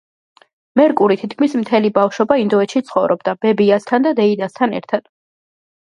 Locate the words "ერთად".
4.81-5.11